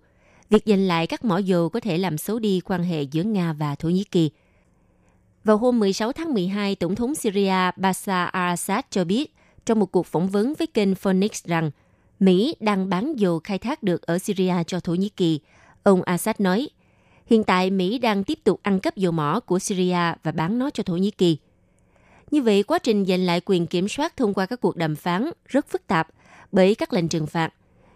Việc 0.49 0.63
giành 0.65 0.87
lại 0.87 1.07
các 1.07 1.25
mỏ 1.25 1.37
dầu 1.37 1.69
có 1.69 1.79
thể 1.79 1.97
làm 1.97 2.17
xấu 2.17 2.39
đi 2.39 2.59
quan 2.65 2.83
hệ 2.83 3.03
giữa 3.03 3.23
Nga 3.23 3.53
và 3.53 3.75
Thổ 3.75 3.89
Nhĩ 3.89 4.03
Kỳ. 4.03 4.29
Vào 5.43 5.57
hôm 5.57 5.79
16 5.79 6.11
tháng 6.11 6.33
12, 6.33 6.75
Tổng 6.75 6.95
thống 6.95 7.15
Syria 7.15 7.71
Bashar 7.77 8.29
al-Assad 8.29 8.81
cho 8.89 9.03
biết 9.03 9.33
trong 9.65 9.79
một 9.79 9.91
cuộc 9.91 10.05
phỏng 10.05 10.29
vấn 10.29 10.53
với 10.53 10.67
kênh 10.67 10.95
Phoenix 10.95 11.45
rằng 11.45 11.71
Mỹ 12.19 12.55
đang 12.59 12.89
bán 12.89 13.19
dầu 13.19 13.39
khai 13.43 13.57
thác 13.57 13.83
được 13.83 14.01
ở 14.01 14.19
Syria 14.19 14.55
cho 14.67 14.79
Thổ 14.79 14.93
Nhĩ 14.93 15.09
Kỳ. 15.09 15.39
Ông 15.83 16.03
Assad 16.03 16.35
nói, 16.39 16.69
Hiện 17.25 17.43
tại 17.43 17.69
Mỹ 17.69 17.97
đang 17.97 18.23
tiếp 18.23 18.39
tục 18.43 18.59
ăn 18.63 18.79
cắp 18.79 18.95
dầu 18.95 19.11
mỏ 19.11 19.39
của 19.39 19.59
Syria 19.59 20.13
và 20.23 20.31
bán 20.31 20.59
nó 20.59 20.69
cho 20.69 20.83
Thổ 20.83 20.97
Nhĩ 20.97 21.11
Kỳ. 21.11 21.37
Như 22.31 22.41
vậy, 22.41 22.63
quá 22.63 22.79
trình 22.79 23.05
giành 23.05 23.25
lại 23.25 23.41
quyền 23.45 23.67
kiểm 23.67 23.87
soát 23.87 24.17
thông 24.17 24.33
qua 24.33 24.45
các 24.45 24.61
cuộc 24.61 24.75
đàm 24.75 24.95
phán 24.95 25.29
rất 25.45 25.69
phức 25.69 25.87
tạp 25.87 26.07
bởi 26.51 26.75
các 26.75 26.93
lệnh 26.93 27.07
trừng 27.07 27.27
phạt. 27.27 27.53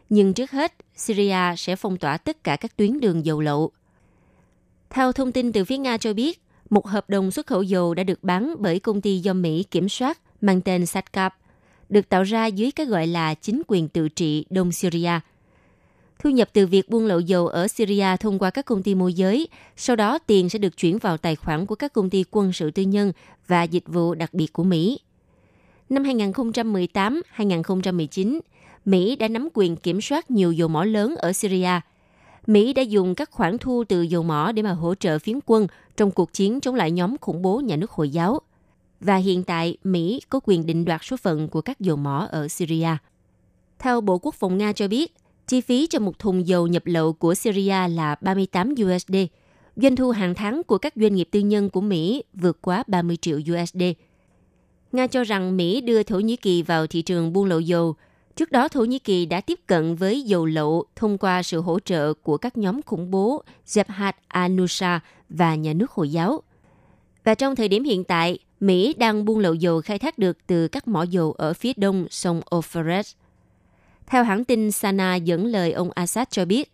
Nhưng 0.10 0.34
trước 0.34 0.52
hết, 0.52 0.74
Syria 0.96 1.56
sẽ 1.58 1.76
phong 1.76 1.98
tỏa 1.98 2.18
tất 2.18 2.44
cả 2.44 2.56
các 2.56 2.78
tuyến 2.78 3.00
đường 3.00 3.26
dầu 3.26 3.42
lậu. 3.42 3.72
Theo 4.90 5.12
thông 5.12 5.32
tin 5.32 5.52
từ 5.52 5.66
phía 5.66 5.78
Nga 5.78 5.98
cho 5.98 6.14
biết, 6.14 6.42
một 6.70 6.88
hợp 6.88 7.10
đồng 7.10 7.32
xuất 7.32 7.48
khẩu 7.48 7.64
dầu 7.64 7.94
đã 7.94 8.04
được 8.04 8.24
bán 8.24 8.56
bởi 8.60 8.80
công 8.80 9.02
ty 9.02 9.20
do 9.20 9.34
Mỹ 9.34 9.64
kiểm 9.72 9.90
soát 9.90 10.20
mang 10.42 10.62
tên 10.62 10.86
Satcap, 10.86 11.36
được 11.90 12.10
tạo 12.10 12.24
ra 12.24 12.46
dưới 12.46 12.72
cái 12.72 12.86
gọi 12.86 13.08
là 13.08 13.34
chính 13.34 13.62
quyền 13.68 13.88
tự 13.88 14.10
trị 14.10 14.46
Đông 14.50 14.72
Syria– 14.72 15.20
Thu 16.20 16.30
nhập 16.30 16.50
từ 16.54 16.68
việc 16.68 16.90
buôn 16.90 17.06
lậu 17.06 17.20
dầu 17.20 17.48
ở 17.48 17.68
Syria 17.68 18.18
thông 18.20 18.40
qua 18.40 18.50
các 18.50 18.66
công 18.66 18.84
ty 18.84 18.96
môi 18.96 19.14
giới, 19.14 19.48
sau 19.76 19.96
đó 19.96 20.20
tiền 20.20 20.50
sẽ 20.50 20.60
được 20.60 20.78
chuyển 20.78 20.98
vào 20.98 21.18
tài 21.18 21.36
khoản 21.36 21.66
của 21.66 21.76
các 21.76 21.94
công 21.94 22.10
ty 22.10 22.24
quân 22.32 22.54
sự 22.54 22.72
tư 22.72 22.84
nhân 22.84 23.12
và 23.48 23.64
dịch 23.64 23.88
vụ 23.88 24.16
đặc 24.16 24.34
biệt 24.34 24.54
của 24.54 24.64
Mỹ. 24.64 25.00
Năm 25.90 26.04
2018-2019, 26.04 28.40
Mỹ 28.86 29.16
đã 29.16 29.28
nắm 29.28 29.50
quyền 29.54 29.76
kiểm 29.76 30.02
soát 30.02 30.32
nhiều 30.32 30.52
dầu 30.52 30.68
mỏ 30.68 30.84
lớn 30.84 31.16
ở 31.16 31.34
Syria. 31.34 31.80
Mỹ 32.48 32.74
đã 32.74 32.82
dùng 32.82 33.16
các 33.16 33.32
khoản 33.32 33.58
thu 33.58 33.84
từ 33.84 34.02
dầu 34.02 34.24
mỏ 34.24 34.52
để 34.52 34.62
mà 34.62 34.72
hỗ 34.72 34.96
trợ 34.96 35.20
phiến 35.20 35.40
quân 35.46 35.68
trong 35.98 36.12
cuộc 36.12 36.34
chiến 36.34 36.62
chống 36.62 36.76
lại 36.76 36.92
nhóm 36.92 37.18
khủng 37.22 37.42
bố 37.42 37.60
nhà 37.60 37.76
nước 37.76 37.92
Hồi 37.92 38.10
giáo. 38.10 38.40
Và 39.00 39.16
hiện 39.16 39.44
tại, 39.44 39.78
Mỹ 39.84 40.22
có 40.30 40.40
quyền 40.44 40.66
định 40.66 40.86
đoạt 40.86 41.02
số 41.04 41.18
phận 41.18 41.48
của 41.48 41.62
các 41.62 41.80
dầu 41.80 41.96
mỏ 41.96 42.28
ở 42.32 42.48
Syria. 42.48 42.98
Theo 43.80 44.02
Bộ 44.02 44.18
Quốc 44.18 44.36
phòng 44.36 44.58
Nga 44.58 44.74
cho 44.74 44.88
biết, 44.88 45.14
Chi 45.50 45.62
phí 45.62 45.88
cho 45.88 46.00
một 46.00 46.20
thùng 46.20 46.48
dầu 46.48 46.68
nhập 46.68 46.84
lậu 46.86 47.14
của 47.14 47.34
Syria 47.34 47.88
là 47.88 48.16
38 48.22 48.70
USD. 48.70 49.16
Doanh 49.76 49.96
thu 49.96 50.12
hàng 50.12 50.36
tháng 50.36 50.64
của 50.64 50.78
các 50.78 50.94
doanh 50.96 51.16
nghiệp 51.16 51.30
tư 51.32 51.40
nhân 51.40 51.70
của 51.70 51.82
Mỹ 51.82 52.24
vượt 52.34 52.62
quá 52.62 52.84
30 52.88 53.18
triệu 53.18 53.38
USD. 53.38 53.82
Nga 54.92 55.08
cho 55.08 55.24
rằng 55.24 55.58
Mỹ 55.58 55.82
đưa 55.82 56.04
Thổ 56.04 56.20
Nhĩ 56.20 56.36
Kỳ 56.36 56.64
vào 56.64 56.88
thị 56.88 57.02
trường 57.02 57.34
buôn 57.34 57.46
lậu 57.46 57.60
dầu. 57.60 57.96
Trước 58.36 58.52
đó, 58.52 58.68
Thổ 58.68 58.86
Nhĩ 58.86 59.00
Kỳ 59.00 59.26
đã 59.26 59.42
tiếp 59.42 59.60
cận 59.68 59.96
với 59.96 60.22
dầu 60.22 60.46
lậu 60.46 60.86
thông 60.96 61.18
qua 61.18 61.44
sự 61.44 61.62
hỗ 61.62 61.80
trợ 61.80 62.14
của 62.14 62.38
các 62.38 62.58
nhóm 62.58 62.82
khủng 62.82 63.12
bố 63.12 63.44
Jabhat 63.68 64.14
al-Nusra 64.34 65.00
và 65.30 65.56
nhà 65.56 65.74
nước 65.74 65.92
Hồi 65.92 66.12
giáo. 66.12 66.44
Và 67.24 67.36
trong 67.36 67.56
thời 67.56 67.68
điểm 67.68 67.84
hiện 67.84 68.04
tại, 68.04 68.40
Mỹ 68.60 68.94
đang 68.98 69.26
buôn 69.26 69.40
lậu 69.40 69.54
dầu 69.54 69.82
khai 69.82 70.00
thác 70.00 70.18
được 70.18 70.38
từ 70.48 70.68
các 70.68 70.88
mỏ 70.88 71.04
dầu 71.04 71.32
ở 71.32 71.54
phía 71.54 71.74
đông 71.78 72.06
sông 72.10 72.42
Euphrates. 72.52 73.14
Theo 74.10 74.24
hãng 74.24 74.44
tin 74.44 74.72
Sana 74.72 75.16
dẫn 75.16 75.46
lời 75.46 75.72
ông 75.72 75.92
Assad 75.92 76.28
cho 76.32 76.46
biết, 76.46 76.72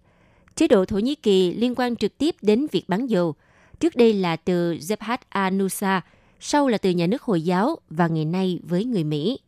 chế 0.55 0.67
độ 0.67 0.85
Thổ 0.85 0.97
Nhĩ 0.99 1.15
Kỳ 1.15 1.53
liên 1.53 1.75
quan 1.75 1.95
trực 1.95 2.17
tiếp 2.17 2.35
đến 2.41 2.67
việc 2.71 2.89
bán 2.89 3.07
dầu. 3.07 3.35
Trước 3.79 3.95
đây 3.95 4.13
là 4.13 4.35
từ 4.35 4.73
Jabhat 4.73 5.17
al-Nusra, 5.31 6.01
sau 6.39 6.67
là 6.67 6.77
từ 6.77 6.89
nhà 6.89 7.07
nước 7.07 7.21
Hồi 7.21 7.41
giáo 7.41 7.75
và 7.89 8.07
ngày 8.07 8.25
nay 8.25 8.59
với 8.63 8.85
người 8.85 9.03
Mỹ. 9.03 9.39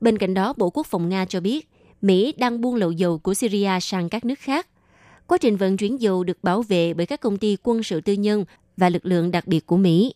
Bên 0.00 0.18
cạnh 0.18 0.34
đó, 0.34 0.52
Bộ 0.56 0.70
Quốc 0.70 0.86
phòng 0.86 1.08
Nga 1.08 1.24
cho 1.24 1.40
biết 1.40 1.68
Mỹ 2.02 2.34
đang 2.38 2.60
buôn 2.60 2.74
lậu 2.74 2.92
dầu 2.92 3.18
của 3.18 3.34
Syria 3.34 3.80
sang 3.80 4.08
các 4.08 4.24
nước 4.24 4.38
khác. 4.38 4.68
Quá 5.26 5.38
trình 5.38 5.56
vận 5.56 5.76
chuyển 5.76 6.00
dầu 6.00 6.24
được 6.24 6.44
bảo 6.44 6.62
vệ 6.62 6.94
bởi 6.94 7.06
các 7.06 7.20
công 7.20 7.38
ty 7.38 7.56
quân 7.62 7.82
sự 7.82 8.00
tư 8.00 8.12
nhân 8.12 8.44
và 8.76 8.88
lực 8.88 9.06
lượng 9.06 9.30
đặc 9.30 9.46
biệt 9.46 9.66
của 9.66 9.76
Mỹ. 9.76 10.14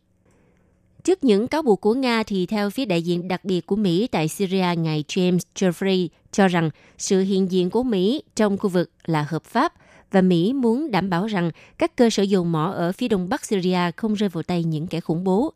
Trước 1.04 1.24
những 1.24 1.48
cáo 1.48 1.62
buộc 1.62 1.80
của 1.80 1.94
Nga 1.94 2.22
thì 2.22 2.46
theo 2.46 2.70
phía 2.70 2.84
đại 2.84 3.02
diện 3.02 3.28
đặc 3.28 3.44
biệt 3.44 3.66
của 3.66 3.76
Mỹ 3.76 4.06
tại 4.06 4.28
Syria 4.28 4.66
ngài 4.78 5.04
James 5.08 5.38
Jeffrey 5.54 6.08
cho 6.32 6.48
rằng 6.48 6.70
sự 6.98 7.20
hiện 7.20 7.50
diện 7.50 7.70
của 7.70 7.82
Mỹ 7.82 8.22
trong 8.36 8.58
khu 8.58 8.68
vực 8.68 8.90
là 9.06 9.26
hợp 9.28 9.44
pháp 9.44 9.72
và 10.10 10.20
Mỹ 10.20 10.52
muốn 10.52 10.90
đảm 10.90 11.10
bảo 11.10 11.26
rằng 11.26 11.50
các 11.78 11.96
cơ 11.96 12.10
sở 12.10 12.22
dầu 12.22 12.44
mỏ 12.44 12.72
ở 12.76 12.92
phía 12.92 13.08
đông 13.08 13.28
bắc 13.28 13.44
Syria 13.44 13.90
không 13.96 14.14
rơi 14.14 14.28
vào 14.28 14.42
tay 14.42 14.64
những 14.64 14.86
kẻ 14.86 15.00
khủng 15.00 15.24
bố. 15.24 15.52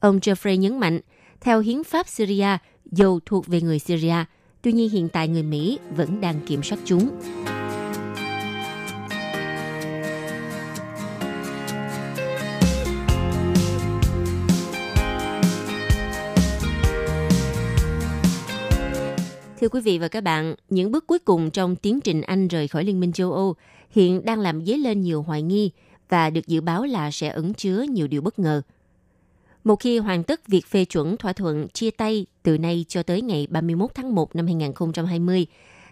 Ông 0.00 0.18
Jeffrey 0.18 0.56
nhấn 0.56 0.80
mạnh, 0.80 1.00
theo 1.40 1.60
hiến 1.60 1.84
pháp 1.84 2.08
Syria, 2.08 2.56
dầu 2.90 3.20
thuộc 3.26 3.46
về 3.46 3.60
người 3.60 3.78
Syria, 3.78 4.24
tuy 4.62 4.72
nhiên 4.72 4.90
hiện 4.90 5.08
tại 5.08 5.28
người 5.28 5.42
Mỹ 5.42 5.78
vẫn 5.96 6.20
đang 6.20 6.40
kiểm 6.46 6.62
soát 6.62 6.78
chúng. 6.84 7.10
Thưa 19.62 19.68
quý 19.68 19.80
vị 19.80 19.98
và 19.98 20.08
các 20.08 20.20
bạn, 20.20 20.54
những 20.70 20.90
bước 20.90 21.06
cuối 21.06 21.18
cùng 21.18 21.50
trong 21.50 21.76
tiến 21.76 22.00
trình 22.00 22.22
Anh 22.22 22.48
rời 22.48 22.68
khỏi 22.68 22.84
Liên 22.84 23.00
minh 23.00 23.12
châu 23.12 23.32
Âu 23.32 23.54
hiện 23.90 24.24
đang 24.24 24.40
làm 24.40 24.64
dấy 24.64 24.78
lên 24.78 25.00
nhiều 25.00 25.22
hoài 25.22 25.42
nghi 25.42 25.70
và 26.08 26.30
được 26.30 26.46
dự 26.46 26.60
báo 26.60 26.84
là 26.84 27.10
sẽ 27.10 27.28
ẩn 27.28 27.54
chứa 27.54 27.82
nhiều 27.82 28.06
điều 28.06 28.22
bất 28.22 28.38
ngờ. 28.38 28.62
Một 29.64 29.76
khi 29.76 29.98
hoàn 29.98 30.24
tất 30.24 30.48
việc 30.48 30.66
phê 30.66 30.84
chuẩn 30.84 31.16
thỏa 31.16 31.32
thuận 31.32 31.68
chia 31.68 31.90
tay 31.90 32.26
từ 32.42 32.58
nay 32.58 32.84
cho 32.88 33.02
tới 33.02 33.22
ngày 33.22 33.46
31 33.50 33.90
tháng 33.94 34.14
1 34.14 34.36
năm 34.36 34.46
2020, 34.46 35.46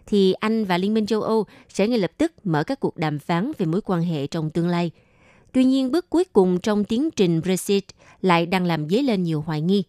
thì 0.07 0.33
Anh 0.33 0.65
và 0.65 0.79
Liên 0.79 0.95
minh 0.95 1.07
châu 1.07 1.23
Âu 1.23 1.47
sẽ 1.69 1.89
ngay 1.89 1.99
lập 1.99 2.11
tức 2.19 2.33
mở 2.45 2.65
các 2.65 2.81
cuộc 2.81 2.97
đàm 2.97 3.19
phán 3.19 3.53
về 3.59 3.67
mối 3.67 3.81
quan 3.81 4.03
hệ 4.03 4.27
trong 4.27 4.51
tương 4.51 4.69
lai. 4.69 4.91
Tuy 5.53 5.65
nhiên, 5.65 5.91
bước 5.91 6.11
cuối 6.11 6.25
cùng 6.33 6.61
trong 6.61 6.85
tiến 6.85 7.11
trình 7.11 7.41
Brexit 7.41 7.85
lại 8.23 8.47
đang 8.47 8.65
làm 8.65 8.89
dấy 8.89 9.03
lên 9.03 9.23
nhiều 9.23 9.41
hoài 9.41 9.61
nghi 9.61 9.85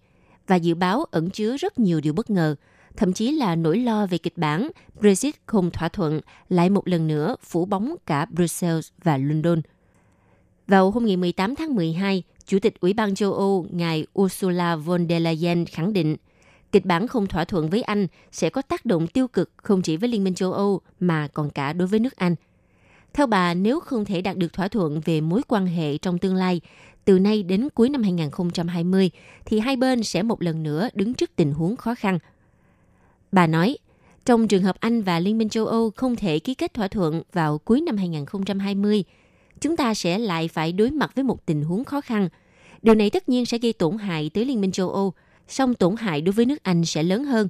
và 0.47 0.55
dự 0.55 0.75
báo 0.75 1.05
ẩn 1.11 1.29
chứa 1.29 1.57
rất 1.57 1.79
nhiều 1.79 2.01
điều 2.01 2.13
bất 2.13 2.29
ngờ– 2.29 2.55
thậm 2.97 3.13
chí 3.13 3.31
là 3.31 3.55
nỗi 3.55 3.77
lo 3.77 4.05
về 4.05 4.17
kịch 4.17 4.37
bản 4.37 4.69
Brexit 4.99 5.35
không 5.45 5.71
thỏa 5.71 5.89
thuận 5.89 6.21
lại 6.49 6.69
một 6.69 6.87
lần 6.87 7.07
nữa 7.07 7.35
phủ 7.43 7.65
bóng 7.65 7.95
cả 8.05 8.25
Brussels 8.25 8.89
và 9.03 9.17
London. 9.17 9.61
Vào 10.67 10.91
hôm 10.91 11.05
ngày 11.05 11.17
18 11.17 11.55
tháng 11.55 11.75
12, 11.75 12.23
Chủ 12.45 12.59
tịch 12.59 12.79
Ủy 12.79 12.93
ban 12.93 13.15
châu 13.15 13.33
Âu 13.33 13.65
ngài 13.71 14.05
Ursula 14.19 14.75
von 14.75 15.07
der 15.09 15.21
Leyen 15.21 15.65
khẳng 15.65 15.93
định 15.93 16.15
kịch 16.71 16.85
bản 16.85 17.07
không 17.07 17.27
thỏa 17.27 17.45
thuận 17.45 17.69
với 17.69 17.81
Anh 17.81 18.07
sẽ 18.31 18.49
có 18.49 18.61
tác 18.61 18.85
động 18.85 19.07
tiêu 19.07 19.27
cực 19.27 19.51
không 19.57 19.81
chỉ 19.81 19.97
với 19.97 20.09
Liên 20.09 20.23
minh 20.23 20.35
châu 20.35 20.53
Âu 20.53 20.81
mà 20.99 21.27
còn 21.27 21.49
cả 21.49 21.73
đối 21.73 21.87
với 21.87 21.99
nước 21.99 22.15
Anh. 22.15 22.35
Theo 23.13 23.27
bà, 23.27 23.53
nếu 23.53 23.79
không 23.79 24.05
thể 24.05 24.21
đạt 24.21 24.37
được 24.37 24.53
thỏa 24.53 24.67
thuận 24.67 25.01
về 25.05 25.21
mối 25.21 25.41
quan 25.47 25.65
hệ 25.65 25.97
trong 25.97 26.17
tương 26.17 26.35
lai, 26.35 26.61
từ 27.05 27.19
nay 27.19 27.43
đến 27.43 27.69
cuối 27.73 27.89
năm 27.89 28.03
2020, 28.03 29.11
thì 29.45 29.59
hai 29.59 29.75
bên 29.75 30.03
sẽ 30.03 30.23
một 30.23 30.41
lần 30.41 30.63
nữa 30.63 30.89
đứng 30.93 31.13
trước 31.13 31.35
tình 31.35 31.53
huống 31.53 31.77
khó 31.77 31.95
khăn– 31.95 32.19
Bà 33.31 33.47
nói, 33.47 33.77
trong 34.25 34.47
trường 34.47 34.63
hợp 34.63 34.75
Anh 34.79 35.01
và 35.01 35.19
Liên 35.19 35.37
minh 35.37 35.49
châu 35.49 35.65
Âu 35.65 35.91
không 35.95 36.15
thể 36.15 36.39
ký 36.39 36.53
kết 36.53 36.73
thỏa 36.73 36.87
thuận 36.87 37.21
vào 37.33 37.57
cuối 37.57 37.81
năm 37.81 37.97
2020, 37.97 39.03
chúng 39.61 39.77
ta 39.77 39.93
sẽ 39.93 40.17
lại 40.17 40.47
phải 40.47 40.71
đối 40.71 40.91
mặt 40.91 41.11
với 41.15 41.23
một 41.23 41.45
tình 41.45 41.63
huống 41.63 41.83
khó 41.83 42.01
khăn. 42.01 42.29
Điều 42.81 42.95
này 42.95 43.09
tất 43.09 43.29
nhiên 43.29 43.45
sẽ 43.45 43.57
gây 43.57 43.73
tổn 43.73 43.97
hại 43.97 44.29
tới 44.33 44.45
Liên 44.45 44.61
minh 44.61 44.71
châu 44.71 44.89
Âu, 44.89 45.13
song 45.47 45.73
tổn 45.73 45.95
hại 45.95 46.21
đối 46.21 46.33
với 46.33 46.45
nước 46.45 46.63
Anh 46.63 46.85
sẽ 46.85 47.03
lớn 47.03 47.23
hơn. 47.23 47.47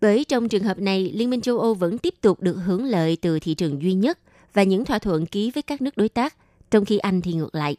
Bởi 0.00 0.24
trong 0.24 0.48
trường 0.48 0.62
hợp 0.62 0.78
này, 0.78 1.12
Liên 1.14 1.30
minh 1.30 1.40
châu 1.40 1.58
Âu 1.58 1.74
vẫn 1.74 1.98
tiếp 1.98 2.14
tục 2.20 2.40
được 2.40 2.54
hưởng 2.54 2.84
lợi 2.84 3.16
từ 3.16 3.38
thị 3.40 3.54
trường 3.54 3.82
duy 3.82 3.92
nhất 3.92 4.18
và 4.54 4.62
những 4.62 4.84
thỏa 4.84 4.98
thuận 4.98 5.26
ký 5.26 5.50
với 5.50 5.62
các 5.62 5.82
nước 5.82 5.96
đối 5.96 6.08
tác, 6.08 6.36
trong 6.70 6.84
khi 6.84 6.98
Anh 6.98 7.20
thì 7.20 7.32
ngược 7.32 7.54
lại. 7.54 7.76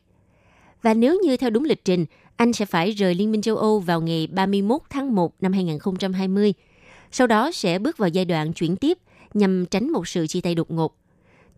Và 0.81 0.93
nếu 0.93 1.19
như 1.23 1.37
theo 1.37 1.49
đúng 1.49 1.63
lịch 1.63 1.85
trình, 1.85 2.05
Anh 2.35 2.53
sẽ 2.53 2.65
phải 2.65 2.91
rời 2.91 3.15
Liên 3.15 3.31
minh 3.31 3.41
châu 3.41 3.57
Âu 3.57 3.79
vào 3.79 4.01
ngày 4.01 4.27
31 4.27 4.81
tháng 4.89 5.15
1 5.15 5.33
năm 5.41 5.53
2020– 5.53 6.53
sau 7.11 7.27
đó 7.27 7.51
sẽ 7.51 7.79
bước 7.79 7.97
vào 7.97 8.09
giai 8.09 8.25
đoạn 8.25 8.53
chuyển 8.53 8.75
tiếp 8.75 8.97
nhằm 9.33 9.65
tránh 9.65 9.91
một 9.91 10.07
sự 10.07 10.27
chia 10.27 10.41
tay 10.41 10.55
đột 10.55 10.71
ngột. 10.71 10.95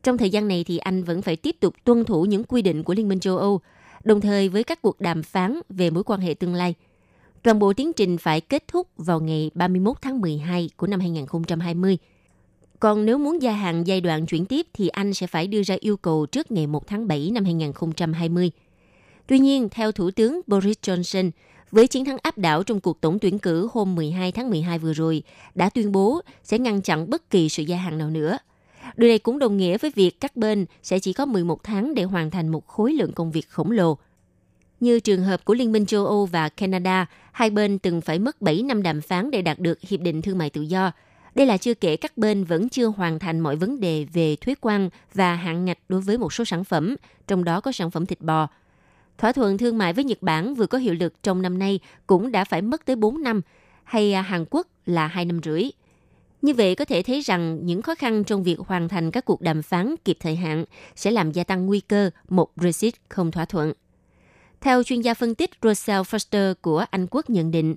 Trong 0.04 0.18
thời 0.18 0.30
gian 0.30 0.48
này 0.48 0.64
thì 0.68 0.78
Anh 0.78 1.04
vẫn 1.04 1.22
phải 1.22 1.36
tiếp 1.36 1.56
tục 1.60 1.76
tuân 1.84 2.06
thủ 2.06 2.26
những 2.26 2.44
quy 2.44 2.62
định 2.62 2.84
của 2.84 2.94
Liên 2.94 3.10
minh 3.10 3.20
châu 3.20 3.38
Âu, 3.38 3.62
đồng 4.04 4.22
thời 4.22 4.50
với 4.50 4.64
các 4.64 4.82
cuộc 4.82 5.02
đàm 5.02 5.24
phán 5.24 5.60
về 5.70 5.90
mối 5.90 6.04
quan 6.04 6.20
hệ 6.20 6.34
tương 6.34 6.54
lai. 6.54 6.74
Toàn 7.44 7.60
bộ 7.60 7.74
tiến 7.74 7.94
trình 7.94 8.18
phải 8.18 8.42
kết 8.42 8.64
thúc 8.68 8.88
vào 8.98 9.20
ngày 9.20 9.52
31 9.54 9.98
tháng 10.02 10.22
12 10.22 10.70
của 10.78 10.88
năm 10.88 11.00
2020. 11.00 11.98
Còn 12.80 13.06
nếu 13.06 13.18
muốn 13.18 13.42
gia 13.42 13.52
hạn 13.52 13.88
giai 13.88 14.02
đoạn 14.02 14.26
chuyển 14.26 14.46
tiếp 14.46 14.68
thì 14.74 14.88
Anh 14.88 15.14
sẽ 15.14 15.28
phải 15.28 15.48
đưa 15.48 15.64
ra 15.64 15.76
yêu 15.80 15.98
cầu 15.98 16.26
trước 16.26 16.52
ngày 16.52 16.68
1 16.68 16.88
tháng 16.88 17.08
7 17.08 17.32
năm 17.34 17.46
2020. 17.46 18.52
Tuy 19.28 19.40
nhiên, 19.40 19.70
theo 19.70 19.92
Thủ 19.92 20.12
tướng 20.12 20.42
Boris 20.48 20.78
Johnson, 20.82 21.32
với 21.72 21.88
chiến 21.88 22.06
thắng 22.06 22.18
áp 22.24 22.38
đảo 22.38 22.64
trong 22.64 22.80
cuộc 22.80 23.02
tổng 23.02 23.20
tuyển 23.20 23.40
cử 23.40 23.70
hôm 23.74 23.96
12 23.96 24.32
tháng 24.32 24.50
12 24.50 24.80
vừa 24.80 24.94
rồi, 24.94 25.24
đã 25.56 25.70
tuyên 25.70 25.92
bố 25.92 26.22
sẽ 26.44 26.60
ngăn 26.60 26.82
chặn 26.82 27.10
bất 27.10 27.30
kỳ 27.30 27.50
sự 27.50 27.64
gia 27.64 27.78
hạn 27.78 27.98
nào 27.98 28.10
nữa. 28.10 28.38
Điều 28.98 29.10
này 29.10 29.20
cũng 29.20 29.40
đồng 29.40 29.58
nghĩa 29.58 29.78
với 29.78 29.92
việc 29.96 30.20
các 30.20 30.36
bên 30.36 30.66
sẽ 30.84 31.00
chỉ 31.00 31.14
có 31.14 31.26
11 31.26 31.64
tháng 31.64 31.96
để 31.96 32.04
hoàn 32.04 32.32
thành 32.32 32.48
một 32.48 32.68
khối 32.68 32.94
lượng 32.94 33.12
công 33.14 33.32
việc 33.32 33.50
khổng 33.50 33.72
lồ. 33.72 33.98
Như 34.80 35.00
trường 35.00 35.24
hợp 35.24 35.46
của 35.46 35.54
Liên 35.54 35.72
minh 35.72 35.86
châu 35.86 36.06
Âu 36.06 36.26
và 36.26 36.50
Canada, 36.50 37.06
hai 37.32 37.50
bên 37.50 37.80
từng 37.80 38.02
phải 38.02 38.20
mất 38.20 38.42
7 38.42 38.64
năm 38.64 38.84
đàm 38.84 39.02
phán 39.02 39.32
để 39.32 39.42
đạt 39.42 39.60
được 39.60 39.82
Hiệp 39.82 40.00
định 40.00 40.22
Thương 40.22 40.38
mại 40.38 40.50
Tự 40.50 40.62
do. 40.62 40.92
Đây 41.36 41.46
là 41.46 41.58
chưa 41.58 41.74
kể 41.74 41.98
các 41.98 42.18
bên 42.18 42.44
vẫn 42.44 42.70
chưa 42.70 42.86
hoàn 42.86 43.20
thành 43.20 43.40
mọi 43.40 43.56
vấn 43.56 43.80
đề 43.80 44.06
về 44.14 44.36
thuế 44.36 44.56
quan 44.62 44.90
và 45.14 45.36
hạn 45.36 45.66
ngạch 45.66 45.78
đối 45.90 46.02
với 46.02 46.18
một 46.18 46.34
số 46.34 46.46
sản 46.46 46.64
phẩm, 46.64 46.96
trong 47.28 47.44
đó 47.44 47.62
có 47.62 47.72
sản 47.72 47.92
phẩm 47.92 48.06
thịt 48.06 48.22
bò, 48.22 48.48
Thỏa 49.22 49.32
thuận 49.32 49.58
thương 49.58 49.78
mại 49.78 49.94
với 49.94 50.04
Nhật 50.04 50.22
Bản 50.22 50.56
vừa 50.56 50.68
có 50.68 50.78
hiệu 50.78 50.94
lực 50.94 51.24
trong 51.24 51.42
năm 51.42 51.60
nay 51.60 51.80
cũng 52.08 52.32
đã 52.32 52.44
phải 52.44 52.62
mất 52.62 52.86
tới 52.86 52.96
4 52.96 53.24
năm, 53.24 53.42
hay 53.84 54.14
à, 54.14 54.22
Hàn 54.22 54.46
Quốc 54.50 54.68
là 54.86 55.08
2 55.08 55.26
năm 55.26 55.40
rưỡi. 55.44 55.64
Như 56.42 56.54
vậy 56.54 56.76
có 56.76 56.86
thể 56.86 57.02
thấy 57.02 57.22
rằng 57.22 57.66
những 57.66 57.82
khó 57.82 57.96
khăn 57.96 58.24
trong 58.24 58.44
việc 58.44 58.60
hoàn 58.60 58.90
thành 58.90 59.12
các 59.12 59.26
cuộc 59.26 59.42
đàm 59.42 59.62
phán 59.62 59.96
kịp 60.06 60.18
thời 60.20 60.36
hạn 60.36 60.66
sẽ 60.96 61.12
làm 61.12 61.32
gia 61.32 61.44
tăng 61.44 61.66
nguy 61.66 61.80
cơ 61.80 62.10
một 62.30 62.56
Brexit 62.56 62.94
không 63.10 63.32
thỏa 63.32 63.46
thuận. 63.46 63.74
Theo 64.62 64.84
chuyên 64.84 65.02
gia 65.02 65.14
phân 65.14 65.36
tích 65.36 65.52
Russell 65.62 66.02
Foster 66.02 66.54
của 66.62 66.86
Anh 66.92 67.08
Quốc 67.12 67.30
nhận 67.30 67.52
định, 67.52 67.76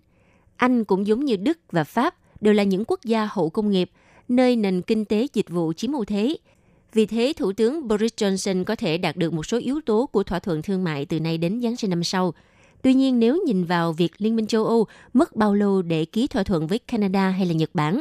Anh 0.57 0.85
cũng 0.85 1.07
giống 1.07 1.25
như 1.25 1.37
Đức 1.37 1.59
và 1.73 1.85
Pháp 1.85 2.15
đều 2.41 2.55
là 2.55 2.63
những 2.63 2.85
quốc 2.87 3.01
gia 3.05 3.29
hậu 3.33 3.51
công 3.51 3.71
nghiệp, 3.71 3.91
nơi 4.29 4.57
nền 4.57 4.83
kinh 4.83 5.05
tế 5.05 5.27
dịch 5.33 5.51
vụ 5.51 5.73
chiếm 5.73 5.93
ưu 5.93 6.05
thế– 6.05 6.37
vì 6.95 7.07
thế, 7.07 7.33
Thủ 7.37 7.53
tướng 7.53 7.89
Boris 7.89 8.13
Johnson 8.17 8.65
có 8.65 8.77
thể 8.77 8.99
đạt 8.99 9.17
được 9.17 9.33
một 9.33 9.47
số 9.47 9.59
yếu 9.59 9.81
tố 9.87 10.07
của 10.13 10.23
thỏa 10.23 10.39
thuận 10.39 10.63
thương 10.63 10.85
mại 10.85 11.07
từ 11.07 11.21
nay 11.21 11.39
đến 11.39 11.61
Giáng 11.63 11.77
sinh 11.77 11.91
năm 11.91 12.05
sau. 12.05 12.35
Tuy 12.83 12.95
nhiên, 12.95 13.19
nếu 13.19 13.43
nhìn 13.47 13.65
vào 13.65 13.93
việc 13.93 14.13
Liên 14.19 14.37
minh 14.37 14.47
châu 14.47 14.65
Âu 14.65 14.87
mất 15.13 15.37
bao 15.37 15.55
lâu 15.55 15.83
để 15.83 16.05
ký 16.05 16.27
thỏa 16.27 16.43
thuận 16.43 16.67
với 16.67 16.79
Canada 16.79 17.31
hay 17.31 17.47
là 17.47 17.53
Nhật 17.53 17.71
Bản, 17.75 18.01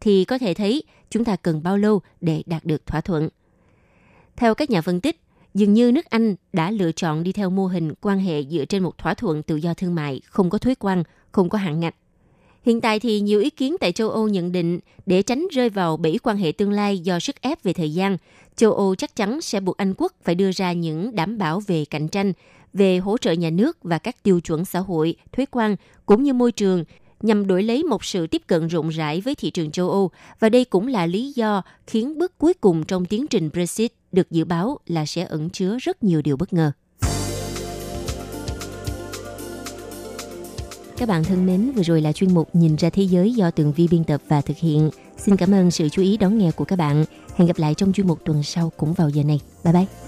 thì 0.00 0.24
có 0.24 0.38
thể 0.38 0.54
thấy 0.54 0.82
chúng 1.10 1.24
ta 1.24 1.36
cần 1.36 1.62
bao 1.62 1.76
lâu 1.76 2.00
để 2.20 2.42
đạt 2.46 2.64
được 2.64 2.86
thỏa 2.86 3.00
thuận. 3.00 3.28
Theo 4.36 4.54
các 4.54 4.70
nhà 4.70 4.80
phân 4.80 5.00
tích, 5.00 5.20
dường 5.54 5.74
như 5.74 5.92
nước 5.92 6.04
Anh 6.10 6.34
đã 6.52 6.70
lựa 6.70 6.92
chọn 6.92 7.22
đi 7.22 7.32
theo 7.32 7.50
mô 7.50 7.66
hình 7.66 7.94
quan 8.00 8.18
hệ 8.18 8.44
dựa 8.44 8.64
trên 8.64 8.82
một 8.82 8.98
thỏa 8.98 9.14
thuận 9.14 9.42
tự 9.42 9.56
do 9.56 9.74
thương 9.74 9.94
mại, 9.94 10.20
không 10.24 10.50
có 10.50 10.58
thuế 10.58 10.74
quan, 10.74 11.02
không 11.32 11.48
có 11.48 11.58
hạn 11.58 11.80
ngạch 11.80 11.94
Hiện 12.68 12.80
tại 12.80 13.00
thì 13.00 13.20
nhiều 13.20 13.40
ý 13.40 13.50
kiến 13.50 13.76
tại 13.80 13.92
châu 13.92 14.10
Âu 14.10 14.28
nhận 14.28 14.52
định 14.52 14.78
để 15.06 15.22
tránh 15.22 15.46
rơi 15.50 15.68
vào 15.68 15.96
bẫy 15.96 16.18
quan 16.22 16.36
hệ 16.36 16.52
tương 16.52 16.72
lai 16.72 16.98
do 16.98 17.18
sức 17.18 17.40
ép 17.40 17.62
về 17.62 17.72
thời 17.72 17.94
gian, 17.94 18.16
châu 18.56 18.72
Âu 18.72 18.94
chắc 18.94 19.16
chắn 19.16 19.40
sẽ 19.40 19.60
buộc 19.60 19.76
Anh 19.76 19.94
quốc 19.96 20.12
phải 20.24 20.34
đưa 20.34 20.50
ra 20.52 20.72
những 20.72 21.14
đảm 21.14 21.38
bảo 21.38 21.60
về 21.60 21.84
cạnh 21.84 22.08
tranh, 22.08 22.32
về 22.72 22.98
hỗ 22.98 23.18
trợ 23.18 23.32
nhà 23.32 23.50
nước 23.50 23.78
và 23.82 23.98
các 23.98 24.22
tiêu 24.22 24.40
chuẩn 24.40 24.64
xã 24.64 24.78
hội, 24.78 25.16
thuế 25.32 25.46
quan 25.50 25.76
cũng 26.06 26.22
như 26.22 26.32
môi 26.32 26.52
trường 26.52 26.84
nhằm 27.20 27.46
đổi 27.46 27.62
lấy 27.62 27.84
một 27.84 28.04
sự 28.04 28.26
tiếp 28.26 28.42
cận 28.46 28.66
rộng 28.66 28.88
rãi 28.88 29.20
với 29.20 29.34
thị 29.34 29.50
trường 29.50 29.70
châu 29.70 29.90
Âu 29.90 30.10
và 30.40 30.48
đây 30.48 30.64
cũng 30.64 30.86
là 30.86 31.06
lý 31.06 31.32
do 31.32 31.62
khiến 31.86 32.18
bước 32.18 32.38
cuối 32.38 32.54
cùng 32.54 32.84
trong 32.84 33.04
tiến 33.04 33.26
trình 33.26 33.50
Brexit 33.52 33.92
được 34.12 34.30
dự 34.30 34.44
báo 34.44 34.78
là 34.86 35.06
sẽ 35.06 35.24
ẩn 35.24 35.50
chứa 35.50 35.76
rất 35.80 36.02
nhiều 36.04 36.22
điều 36.22 36.36
bất 36.36 36.52
ngờ. 36.52 36.72
Các 40.98 41.08
bạn 41.08 41.24
thân 41.24 41.46
mến, 41.46 41.72
vừa 41.72 41.82
rồi 41.82 42.00
là 42.00 42.12
chuyên 42.12 42.34
mục 42.34 42.48
Nhìn 42.52 42.76
ra 42.76 42.90
thế 42.90 43.02
giới 43.02 43.32
do 43.32 43.50
Tường 43.50 43.72
Vi 43.72 43.88
biên 43.90 44.04
tập 44.04 44.20
và 44.28 44.40
thực 44.40 44.56
hiện. 44.56 44.90
Xin 45.18 45.36
cảm 45.36 45.54
ơn 45.54 45.70
sự 45.70 45.88
chú 45.88 46.02
ý 46.02 46.16
đón 46.16 46.38
nghe 46.38 46.50
của 46.50 46.64
các 46.64 46.76
bạn. 46.76 47.04
Hẹn 47.36 47.48
gặp 47.48 47.58
lại 47.58 47.74
trong 47.74 47.92
chuyên 47.92 48.06
mục 48.06 48.18
tuần 48.24 48.42
sau 48.42 48.72
cũng 48.76 48.94
vào 48.94 49.08
giờ 49.08 49.22
này. 49.22 49.40
Bye 49.64 49.72
bye! 49.72 50.07